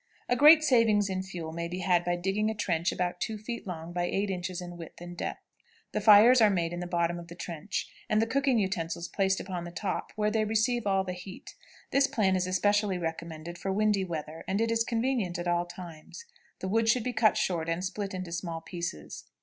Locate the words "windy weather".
13.71-14.43